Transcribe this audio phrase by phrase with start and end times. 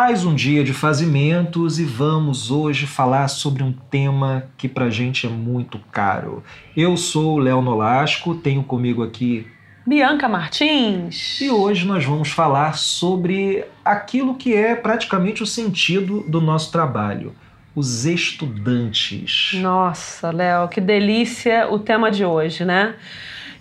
[0.00, 5.26] mais um dia de fazimentos e vamos hoje falar sobre um tema que pra gente
[5.26, 6.40] é muito caro.
[6.76, 9.44] Eu sou o Léo Nolasco, tenho comigo aqui
[9.84, 11.40] Bianca Martins.
[11.40, 17.34] E hoje nós vamos falar sobre aquilo que é praticamente o sentido do nosso trabalho.
[17.74, 19.50] Os estudantes.
[19.54, 22.94] Nossa, Léo, que delícia o tema de hoje, né?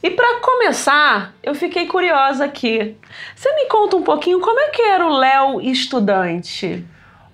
[0.02, 2.96] E para começar, eu fiquei curiosa aqui.
[3.36, 6.86] Você me conta um pouquinho como é que era o Léo estudante?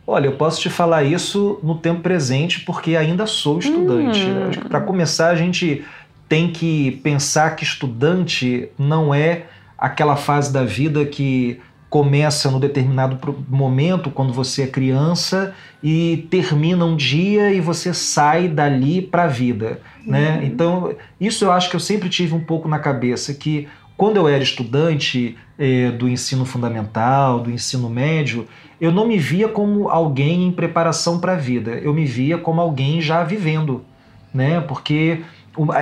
[0.06, 4.26] Olha, eu posso te falar isso no tempo presente porque ainda sou estudante.
[4.26, 4.34] Hum.
[4.34, 4.52] Né?
[4.68, 5.86] Para começar, a gente
[6.28, 9.44] tem que pensar que estudante não é
[9.78, 11.60] aquela fase da vida que
[11.94, 18.48] começa no determinado momento, quando você é criança, e termina um dia e você sai
[18.48, 19.80] dali para a vida.
[20.04, 20.38] Né?
[20.38, 20.44] Uhum.
[20.44, 24.28] Então, isso eu acho que eu sempre tive um pouco na cabeça, que quando eu
[24.28, 28.48] era estudante eh, do ensino fundamental, do ensino médio,
[28.82, 32.60] eu não me via como alguém em preparação para a vida, eu me via como
[32.60, 33.86] alguém já vivendo.
[34.34, 34.60] Né?
[34.62, 35.22] Porque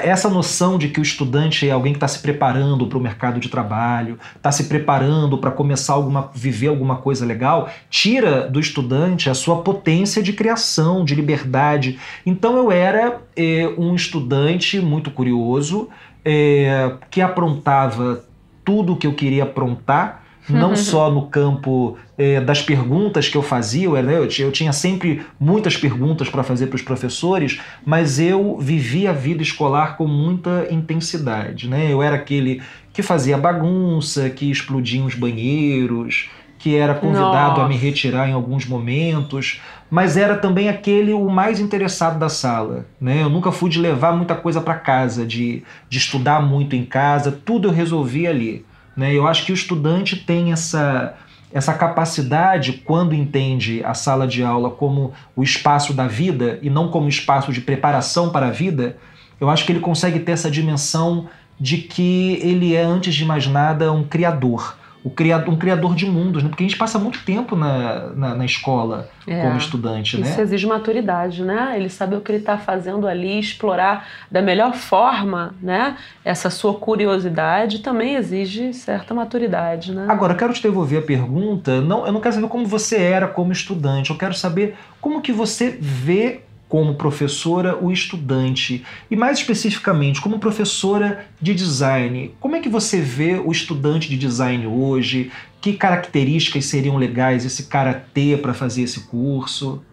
[0.03, 3.39] essa noção de que o estudante é alguém que está se preparando para o mercado
[3.39, 9.29] de trabalho, está se preparando para começar alguma, viver alguma coisa legal, tira do estudante
[9.29, 11.99] a sua potência de criação, de liberdade.
[12.25, 15.89] Então eu era é, um estudante muito curioso,
[16.23, 18.25] é, que aprontava
[18.63, 23.41] tudo o que eu queria aprontar, não só no campo é, das perguntas que eu
[23.41, 28.57] fazia, eu, eu, eu tinha sempre muitas perguntas para fazer para os professores, mas eu
[28.57, 31.67] vivia a vida escolar com muita intensidade.
[31.67, 31.91] Né?
[31.91, 32.61] Eu era aquele
[32.93, 36.29] que fazia bagunça, que explodia os banheiros,
[36.61, 37.63] que era convidado Nossa.
[37.63, 42.85] a me retirar em alguns momentos, mas era também aquele o mais interessado da sala.
[42.99, 43.23] Né?
[43.23, 47.31] Eu nunca fui de levar muita coisa para casa, de, de estudar muito em casa,
[47.31, 48.63] tudo eu resolvia ali.
[48.95, 49.13] Né?
[49.13, 51.15] Eu acho que o estudante tem essa,
[51.53, 56.89] essa capacidade, quando entende a sala de aula como o espaço da vida e não
[56.89, 58.97] como espaço de preparação para a vida,
[59.39, 61.27] eu acho que ele consegue ter essa dimensão
[61.59, 64.77] de que ele é, antes de mais nada, um criador.
[65.03, 66.49] O criador, um criador de mundos, né?
[66.49, 69.41] porque a gente passa muito tempo na, na, na escola É.
[69.41, 70.21] como estudante.
[70.21, 70.41] Isso né?
[70.43, 71.73] exige maturidade, né?
[71.75, 75.97] Ele saber o que ele está fazendo ali, explorar da melhor forma, né?
[76.23, 80.05] Essa sua curiosidade também exige certa maturidade, né?
[80.07, 81.81] Agora, eu quero te devolver a pergunta.
[81.81, 84.11] Não, eu não quero saber como você era como estudante.
[84.11, 90.39] Eu quero saber como que você vê como professora o estudante e mais especificamente como
[90.39, 92.33] professora de design.
[92.39, 95.29] Como é que você vê o estudante de design hoje?
[95.59, 99.83] Que características seriam legais esse cara ter para fazer esse curso?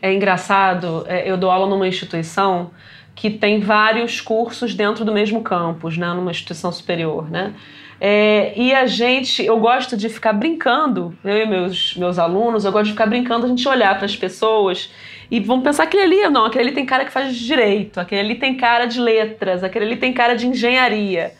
[0.00, 2.70] É engraçado, é, eu dou aula numa instituição
[3.14, 6.14] que tem vários cursos dentro do mesmo campus, né?
[6.14, 7.52] Numa instituição superior, né?
[8.00, 12.72] É, e a gente, eu gosto de ficar brincando, eu e meus, meus alunos, eu
[12.72, 14.90] gosto de ficar brincando, a gente olhar para as pessoas
[15.32, 18.34] e vamos pensar aquele ali, não, aquele ali tem cara que faz direito, aquele ali
[18.34, 21.32] tem cara de letras, aquele ali tem cara de engenharia.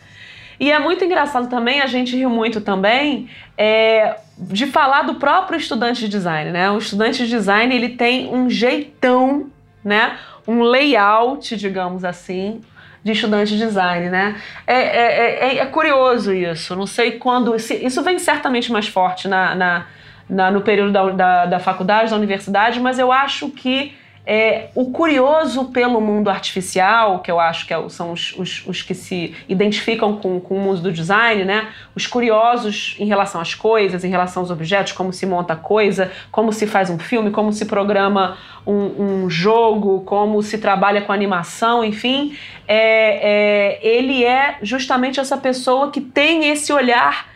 [0.59, 5.59] E é muito engraçado também, a gente riu muito também, é, de falar do próprio
[5.59, 6.71] estudante de design, né?
[6.71, 9.51] O estudante de design, ele tem um jeitão,
[9.85, 10.17] né?
[10.47, 12.61] Um layout, digamos assim,
[13.03, 14.41] de estudante de design, né?
[14.65, 17.55] É, é, é, é curioso isso, não sei quando...
[17.55, 19.85] isso vem certamente mais forte na, na,
[20.29, 23.93] na- no período da, da, da faculdade, da universidade, mas eu acho que
[24.25, 28.81] é, o curioso pelo mundo artificial, que eu acho que é são os, os, os
[28.81, 31.67] que se identificam com, com o mundo do design, né?
[31.93, 36.53] Os curiosos em relação às coisas, em relação aos objetos, como se monta coisa, como
[36.53, 41.83] se faz um filme, como se programa um, um jogo, como se trabalha com animação,
[41.83, 42.37] enfim.
[42.65, 47.32] É, é, ele é justamente essa pessoa que tem esse olhar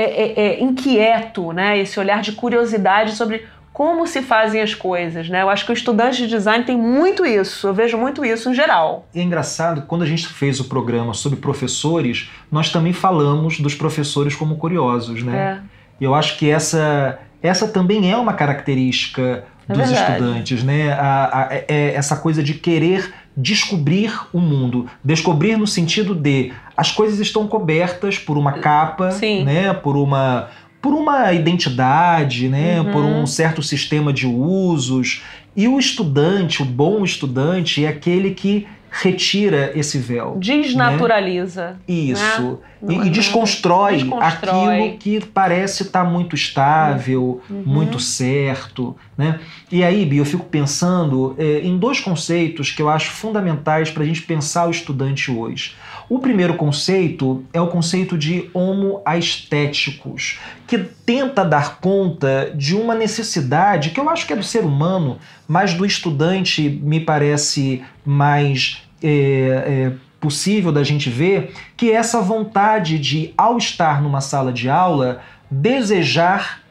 [0.00, 1.78] é, é, é, inquieto, né?
[1.78, 5.42] Esse olhar de curiosidade sobre como se fazem as coisas, né?
[5.42, 8.54] Eu acho que o estudante de design tem muito isso, eu vejo muito isso em
[8.54, 9.06] geral.
[9.14, 13.74] E é engraçado, quando a gente fez o programa sobre professores, nós também falamos dos
[13.74, 15.36] professores como curiosos, né?
[15.36, 15.78] É.
[16.00, 20.12] E eu acho que essa, essa também é uma característica É dos verdade.
[20.12, 20.92] estudantes, né?
[20.92, 24.86] A, a- é essa coisa de querer descobrir o mundo.
[25.04, 29.42] Descobrir no sentido de as coisas estão cobertas por uma capa, Sim.
[29.42, 29.74] né?
[29.74, 30.48] Por uma
[30.80, 32.80] por uma identidade, né?
[32.80, 32.92] Uhum.
[32.92, 35.24] Por um certo sistema de usos.
[35.56, 40.36] E o estudante, o bom estudante, é aquele que retira esse véu.
[40.38, 41.76] Desnaturaliza.
[41.86, 42.58] Isso.
[42.80, 44.74] Não E, é e desconstrói, Desconstrói.
[44.76, 47.62] aquilo que parece estar muito estável, Uhum.
[47.66, 48.96] muito certo.
[49.16, 49.40] Né?
[49.70, 54.04] E aí, Bia, eu fico pensando é, em dois conceitos que eu acho fundamentais para
[54.04, 55.74] a gente pensar o estudante hoje.
[56.08, 62.94] O primeiro conceito é o conceito de homo aestéticos, que tenta dar conta de uma
[62.94, 68.82] necessidade que eu acho que é do ser humano, mas do estudante me parece mais
[69.02, 74.50] é, é, possível da gente ver, que é essa vontade de, ao estar numa sala
[74.50, 75.20] de aula,
[75.50, 76.62] desejar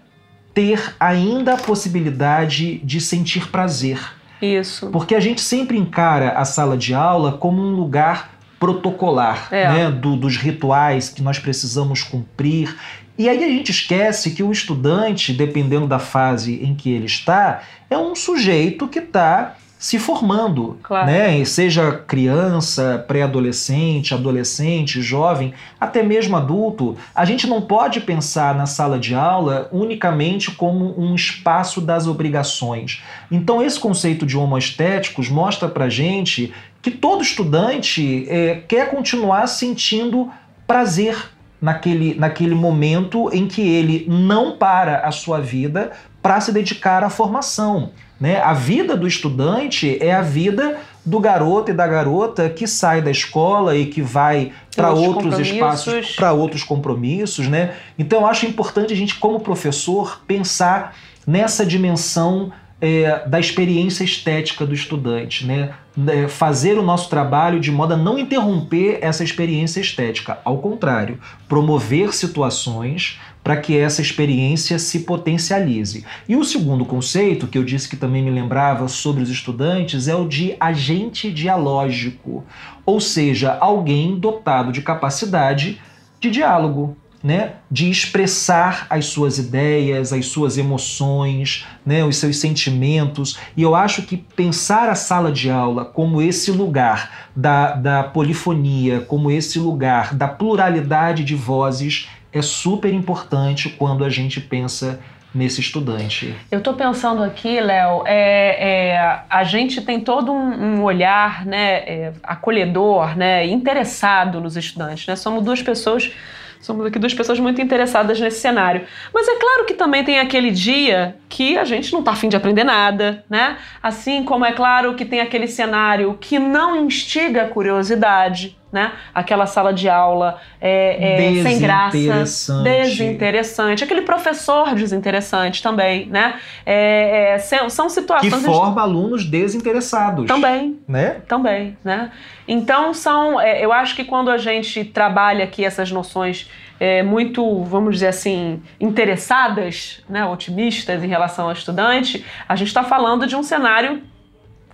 [0.51, 3.99] ter ainda a possibilidade de sentir prazer.
[4.41, 4.89] Isso.
[4.89, 9.67] Porque a gente sempre encara a sala de aula como um lugar protocolar, é.
[9.67, 12.75] né, do, dos rituais que nós precisamos cumprir.
[13.17, 17.61] E aí a gente esquece que o estudante, dependendo da fase em que ele está,
[17.89, 21.05] é um sujeito que está se formando, claro.
[21.05, 21.45] né?
[21.45, 26.97] Seja criança, pré-adolescente, adolescente, jovem, até mesmo adulto.
[27.13, 33.03] A gente não pode pensar na sala de aula unicamente como um espaço das obrigações.
[33.31, 40.31] Então, esse conceito de homoestéticos mostra pra gente que todo estudante é, quer continuar sentindo
[40.65, 41.31] prazer
[41.61, 45.91] naquele, naquele momento em que ele não para a sua vida
[46.21, 47.91] para se dedicar à formação.
[48.19, 48.41] Né?
[48.41, 53.09] A vida do estudante é a vida do garoto e da garota que sai da
[53.09, 57.75] escola e que vai para outros espaços, para outros compromissos, né?
[57.97, 60.93] Então eu acho importante a gente, como professor, pensar
[61.25, 65.71] nessa dimensão é, da experiência estética do estudante, né?
[66.07, 71.19] É, fazer o nosso trabalho de modo a não interromper essa experiência estética, ao contrário,
[71.47, 73.17] promover situações
[73.47, 76.03] para que essa experiência se potencialize.
[76.27, 80.15] E o segundo conceito, que eu disse que também me lembrava sobre os estudantes, é
[80.15, 82.43] o de agente dialógico,
[82.85, 85.81] ou seja, alguém dotado de capacidade
[86.19, 93.39] de diálogo, né, de expressar as suas ideias, as suas emoções, né, os seus sentimentos.
[93.55, 98.99] E eu acho que pensar a sala de aula como esse lugar da, da polifonia,
[98.99, 104.99] como esse lugar da pluralidade de vozes, é super importante quando a gente pensa
[105.33, 106.35] nesse estudante.
[106.49, 111.75] Eu estou pensando aqui, Léo, é, é, a gente tem todo um, um olhar né,
[111.79, 115.05] é, acolhedor, né, interessado nos estudantes.
[115.05, 115.15] Né?
[115.15, 116.11] Somos duas pessoas
[116.59, 118.85] Somos aqui duas pessoas muito interessadas nesse cenário.
[119.13, 122.35] Mas é claro que também tem aquele dia que a gente não está afim de
[122.35, 123.57] aprender nada, né?
[123.81, 128.93] Assim como é claro que tem aquele cenário que não instiga a curiosidade, né?
[129.13, 136.35] Aquela sala de aula é, é, sem graça, desinteressante, aquele professor desinteressante também, né?
[136.65, 141.21] É, é são situações que forma alunos desinteressados, também, né?
[141.27, 142.11] Também, né?
[142.47, 146.49] Então são, é, eu acho que quando a gente trabalha aqui essas noções
[146.79, 152.83] é, muito, vamos dizer assim, interessadas, né, otimistas em relação ao estudante, a gente está
[152.83, 154.01] falando de um cenário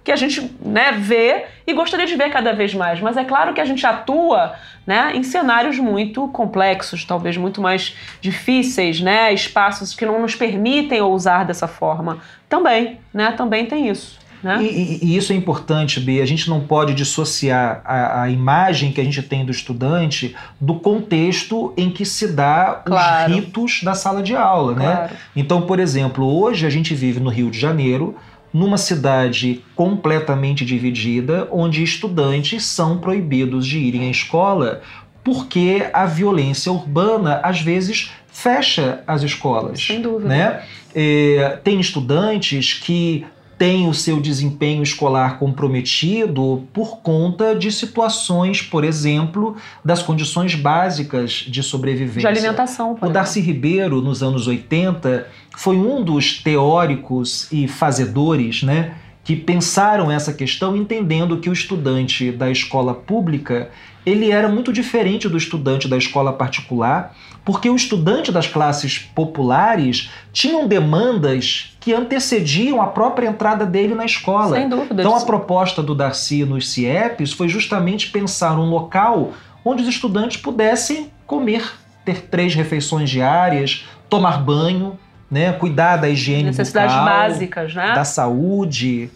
[0.04, 3.00] que a gente né, vê e gostaria de ver cada vez mais.
[3.00, 4.54] Mas é claro que a gente atua
[4.86, 11.02] né, em cenários muito complexos, talvez muito mais difíceis, né, espaços que não nos permitem
[11.02, 12.20] ousar dessa forma.
[12.50, 14.22] Também, né, também tem isso.
[14.44, 14.62] Né?
[14.62, 16.22] E, e, e, isso é importante, Bia.
[16.22, 20.76] A gente não pode dissociar a, a, imagem que a gente tem do estudante do
[20.76, 23.32] contexto em que se dá claro.
[23.32, 24.76] os ritos da sala de aula.
[24.76, 24.86] Né?
[24.86, 25.14] Claro.
[25.14, 25.20] Né?
[25.34, 28.18] Então, por exemplo, hoje a gente vive no Rio de Janeiro
[28.54, 34.82] numa cidade completamente dividida, onde estudantes são proibidos de irem à escola
[35.24, 39.82] porque a violência urbana às vezes fecha as escolas.
[39.82, 40.28] Sem dúvida.
[40.28, 40.64] Né?
[40.94, 43.26] É, tem estudantes que
[43.58, 51.46] têm o seu desempenho escolar comprometido por conta de situações, por exemplo, das condições básicas
[51.48, 52.22] de sobrevivência.
[52.22, 52.98] De alimentação.
[53.02, 60.12] O Darcy Ribeiro, nos anos 80, foi um dos teóricos e fazedores, né, que pensaram
[60.12, 63.70] essa questão entendendo que o estudante da escola pública
[64.06, 67.16] ele era muito diferente do estudante da escola particular,
[67.46, 74.06] porque o estudante das classes populares tinham demandas que antecediam a própria entrada dele na
[74.06, 74.58] escola.
[74.58, 75.02] Sem dúvida.
[75.02, 79.32] Então a proposta do Darcy nos CIEPs foi justamente pensar um local
[79.64, 81.64] onde os estudantes pudessem comer,
[82.04, 85.00] ter três refeições diárias, tomar banho,
[85.34, 87.94] né, cuidar da higiene necessidades bucal, básicas, né?
[87.96, 89.10] da saúde.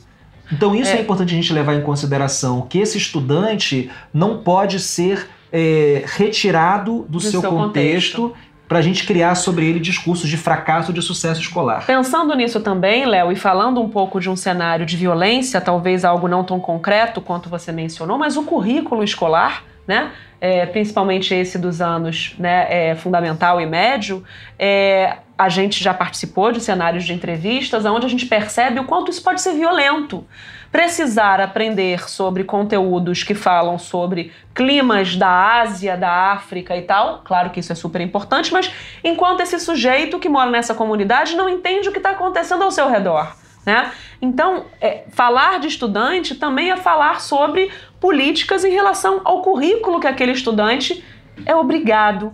[0.51, 0.97] Então isso é.
[0.97, 1.01] é.
[1.01, 7.09] importante a gente levar em consideração que esse estudante não pode ser é, retirado do,
[7.09, 11.03] do seu, seu, contexto, contexto para a gente criar sobre ele discursos de fracasso de
[11.03, 11.85] sucesso escolar.
[11.85, 16.27] Pensando nisso também, Léo, e falando um pouco de um cenário de violência, talvez algo
[16.27, 20.11] não tão concreto quanto você mencionou, mas o currículo escolar né?
[20.39, 24.23] É, principalmente esse dos anos né, é, fundamental e médio,
[24.59, 29.09] é, a gente já participou de cenários de entrevistas onde a gente percebe o quanto
[29.09, 30.25] isso pode ser violento.
[30.71, 37.49] Precisar aprender sobre conteúdos que falam sobre climas da Ásia, da África e tal, claro
[37.49, 38.71] que isso é super importante, mas
[39.03, 42.89] enquanto esse sujeito que mora nessa comunidade não entende o que está acontecendo ao seu
[42.89, 43.33] redor.
[43.67, 43.91] Né?
[44.21, 50.07] Então, é, falar de estudante também é falar sobre políticas em relação ao currículo que
[50.07, 51.03] aquele estudante
[51.45, 52.33] é obrigado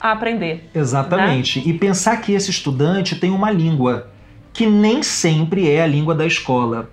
[0.00, 0.68] a aprender.
[0.74, 1.60] Exatamente.
[1.60, 1.66] Né?
[1.66, 4.10] E pensar que esse estudante tem uma língua
[4.52, 6.90] que nem sempre é a língua da escola.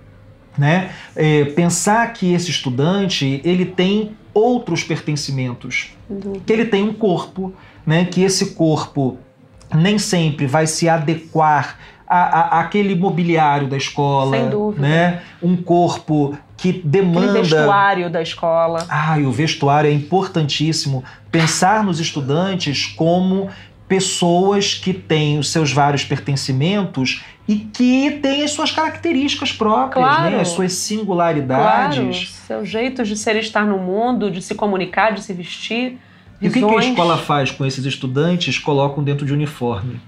[0.56, 0.90] Né?
[1.14, 6.40] É, pensar que esse estudante ele tem outros pertencimentos, uhum.
[6.44, 7.52] que ele tem um corpo,
[7.86, 8.06] né?
[8.06, 9.18] que esse corpo
[9.74, 14.80] nem sempre vai se adequar a, a, aquele mobiliário da escola, Sem dúvida.
[14.80, 15.22] né?
[15.42, 17.30] Um corpo que demanda.
[17.30, 18.86] Aquele vestuário da escola.
[18.88, 21.04] Ah, e o vestuário é importantíssimo.
[21.30, 23.50] Pensar nos estudantes como
[23.88, 30.14] pessoas que têm os seus vários pertencimentos e que têm as suas características próprias, né?
[30.16, 30.36] claro.
[30.36, 30.40] né?
[30.40, 31.96] as suas singularidades.
[31.98, 32.14] Claro,
[32.46, 35.98] seus jeitos de ser estar no mundo, de se comunicar, de se vestir.
[36.40, 38.58] E o que, a escola faz com esses estudantes?
[38.58, 40.00] Colocam dentro de uniforme.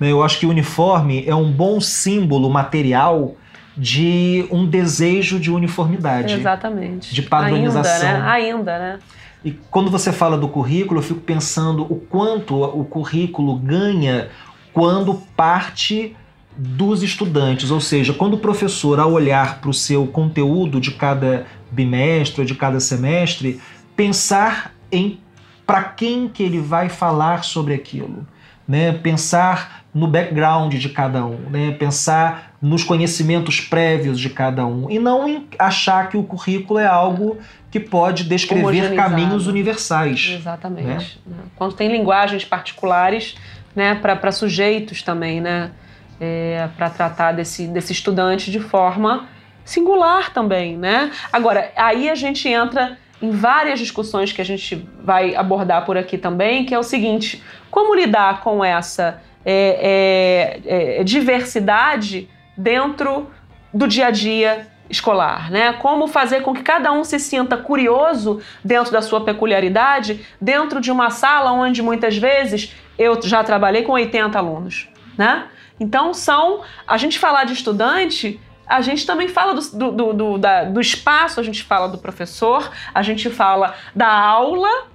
[0.00, 3.36] Eu acho que o uniforme é um bom símbolo material
[3.76, 6.34] de um desejo de uniformidade.
[6.34, 7.14] Exatamente.
[7.14, 8.08] De padronização.
[8.08, 8.30] Ainda, né?
[8.30, 8.98] Ainda, né?
[9.44, 14.28] E quando você fala do currículo, eu fico pensando o quanto o currículo ganha
[14.72, 16.16] quando parte
[16.56, 21.46] dos estudantes, ou seja, quando o professor, ao olhar para o seu conteúdo de cada
[21.70, 23.60] bimestre ou de cada semestre,
[23.96, 25.18] pensar em
[25.66, 28.26] para quem que ele vai falar sobre aquilo,
[28.68, 28.92] né?
[28.92, 31.70] Pensar no background de cada um, né?
[31.70, 37.36] pensar nos conhecimentos prévios de cada um e não achar que o currículo é algo
[37.70, 40.34] que pode descrever caminhos universais.
[40.38, 41.20] Exatamente.
[41.26, 41.36] Né?
[41.36, 41.42] né?
[41.56, 43.36] Quando tem linguagens particulares
[43.76, 45.72] né, para sujeitos também, né?
[46.18, 49.28] É, para tratar desse, desse estudante de forma
[49.62, 51.10] singular também, né?
[51.30, 56.16] Agora, aí a gente entra em várias discussões que a gente vai abordar por aqui
[56.16, 63.30] também, que é o seguinte: como lidar com essa é, é, é, diversidade dentro
[63.72, 65.72] do dia a dia escolar, né?
[65.74, 70.90] Como fazer com que cada um se sinta curioso dentro da sua peculiaridade, dentro de
[70.90, 75.46] uma sala onde muitas vezes eu já trabalhei com 80 alunos, né?
[75.80, 80.64] Então são a gente falar de estudante a gente também fala do, do, do, da,
[80.64, 84.86] do espaço, a gente fala do professor, a gente fala da aula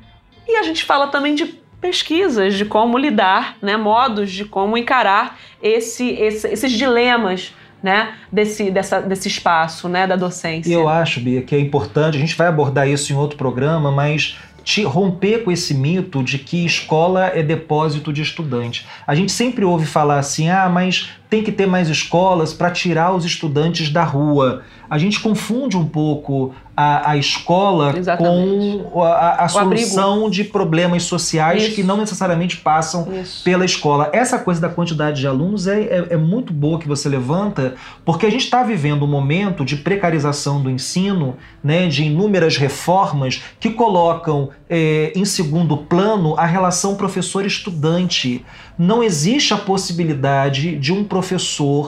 [0.48, 5.40] e a gente fala também de pesquisas de como lidar, né, modos de como encarar
[5.62, 10.70] esse, esse, esses dilemas né, desse, dessa, desse espaço né, da docência.
[10.70, 13.92] E eu acho, Bia, que é importante, a gente vai abordar isso em outro programa,
[13.92, 18.86] mas te romper com esse mito de que escola é depósito de estudante.
[19.08, 23.14] A gente sempre ouve falar assim: ah, mas tem que ter mais escolas para tirar
[23.14, 24.64] os estudantes da rua.
[24.90, 28.84] A gente confunde um pouco a, a escola Exatamente.
[28.92, 30.32] com a, a solução abrigo.
[30.32, 31.76] de problemas sociais Isso.
[31.76, 33.44] que não necessariamente passam Isso.
[33.44, 34.10] pela escola.
[34.12, 38.26] Essa coisa da quantidade de alunos é, é, é muito boa que você levanta, porque
[38.26, 43.70] a gente está vivendo um momento de precarização do ensino, né, de inúmeras reformas que
[43.70, 48.44] colocam é, em segundo plano a relação professor-estudante.
[48.78, 51.19] Não existe a possibilidade de um professor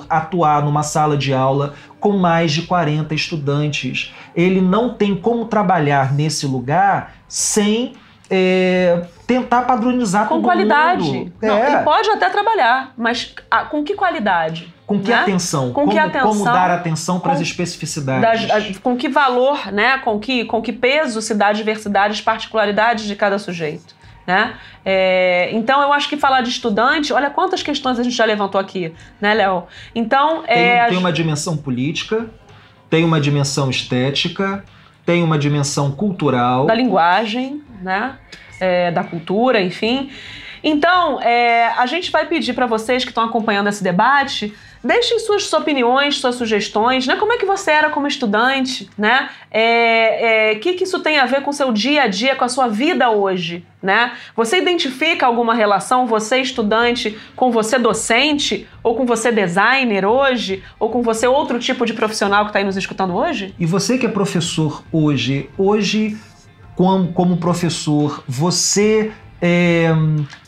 [0.09, 4.13] atuar numa sala de aula com mais de 40 estudantes.
[4.35, 7.93] Ele não tem como trabalhar nesse lugar sem
[8.29, 11.31] é, tentar padronizar com qualidade.
[11.41, 11.67] Não, é.
[11.67, 14.73] Ele pode até trabalhar, mas a, com que qualidade?
[14.87, 15.15] Com que né?
[15.15, 15.67] atenção?
[15.67, 16.29] Com como, que atenção?
[16.29, 18.47] Como dar atenção para as especificidades?
[18.47, 19.97] Da, com que valor, né?
[19.99, 24.00] Com que, com que peso se dá a diversidade, as particularidades de cada sujeito?
[24.25, 24.53] Né?
[24.85, 28.61] É, então eu acho que falar de estudante, olha quantas questões a gente já levantou
[28.61, 29.63] aqui, né, Léo?
[29.95, 32.27] Então tem, é, tem uma dimensão política,
[32.89, 34.63] tem uma dimensão estética,
[35.05, 38.17] tem uma dimensão cultural, da linguagem, né?
[38.59, 40.11] É, da cultura, enfim.
[40.63, 45.51] Então é, a gente vai pedir para vocês que estão acompanhando esse debate Deixem suas
[45.53, 47.15] opiniões, suas sugestões, né?
[47.15, 49.29] Como é que você era como estudante, né?
[49.29, 52.35] O é, é, que, que isso tem a ver com o seu dia a dia,
[52.35, 54.13] com a sua vida hoje, né?
[54.35, 60.89] Você identifica alguma relação, você estudante, com você docente, ou com você designer hoje, ou
[60.89, 63.53] com você outro tipo de profissional que está aí nos escutando hoje?
[63.59, 66.17] E você que é professor hoje, hoje
[66.75, 69.11] como, como professor, você
[69.41, 69.89] é,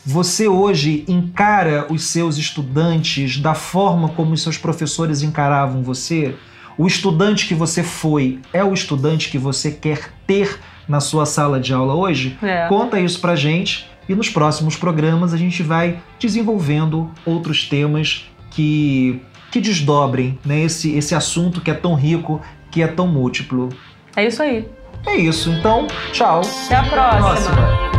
[0.06, 6.34] você hoje encara os seus estudantes da forma como os seus professores encaravam você?
[6.78, 11.58] O estudante que você foi é o estudante que você quer ter na sua sala
[11.58, 12.38] de aula hoje?
[12.42, 12.68] É.
[12.68, 19.20] Conta isso pra gente e nos próximos programas a gente vai desenvolvendo outros temas que,
[19.50, 23.70] que desdobrem né, esse, esse assunto que é tão rico, que é tão múltiplo.
[24.14, 24.68] É isso aí.
[25.06, 26.42] É isso, então, tchau.
[26.66, 27.20] Até a próxima.
[27.20, 27.93] próxima.